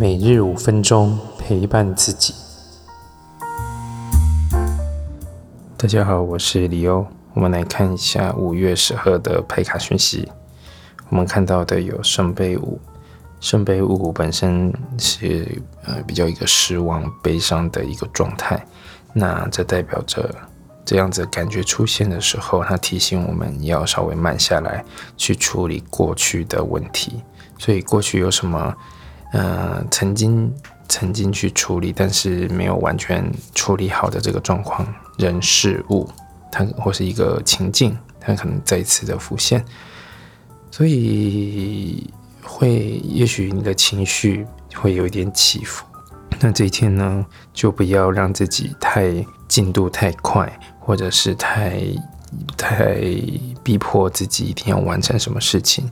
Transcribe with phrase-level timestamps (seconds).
[0.00, 2.32] 每日五分钟陪伴自己。
[5.76, 7.06] 大家好，我是李欧。
[7.34, 10.26] 我们来看一下五月十号的牌卡讯息。
[11.10, 12.80] 我们看到的有圣杯五，
[13.40, 18.66] 圣杯五本身是呃比较一个失望、悲伤的一个状态。
[19.12, 20.34] 那这代表着
[20.82, 24.82] 这样子感觉出现的时候，它提醒我们要稍微慢下来，
[25.18, 27.22] 去处理过去的问题。
[27.58, 28.74] 所以过去有什么
[29.32, 30.52] 呃曾经
[30.88, 33.24] 曾经去处理，但是没有完全
[33.54, 34.86] 处理好的这个状况，
[35.18, 36.08] 人事物，
[36.50, 39.64] 它或是一个情境，它可能再一次的浮现。
[40.72, 42.08] 所以
[42.42, 45.84] 会，也许你的情绪会有一点起伏。
[46.40, 49.12] 那这一天呢，就不要让自己太
[49.46, 51.82] 进度太快，或者是太
[52.56, 52.94] 太
[53.62, 55.90] 逼迫自己一定要完成什么事情。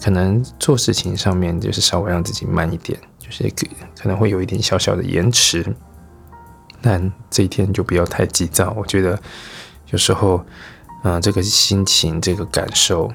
[0.00, 3.66] 可能做事情上面就是稍微让自己慢一点，就是可
[4.02, 5.64] 可能会有一点小小的延迟。
[6.82, 8.72] 但这一天就不要太急躁。
[8.76, 9.20] 我觉得
[9.90, 10.44] 有时候，
[11.04, 13.12] 嗯，这个心情、这个感受。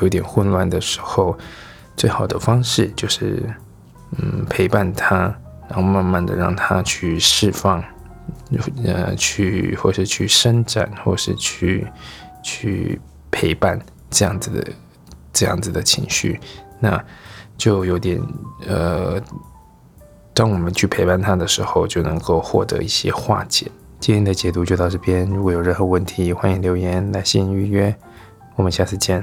[0.00, 1.36] 有一点混乱的时候，
[1.94, 3.42] 最好的方式就是，
[4.16, 5.24] 嗯，陪伴他，
[5.68, 7.84] 然后慢慢的让他去释放，
[8.82, 11.86] 呃，去或是去伸展，或是去
[12.42, 12.98] 去
[13.30, 14.66] 陪伴这样子的
[15.34, 16.40] 这样子的情绪，
[16.80, 17.04] 那
[17.58, 18.18] 就有点
[18.66, 19.20] 呃，
[20.32, 23.70] 当我们去陪伴他的时候，就能够获得一些化解。
[24.00, 27.94] 今天的解读就到这边，如果有任何问题，欢迎留言来信预约，
[28.54, 29.22] 我们下次见。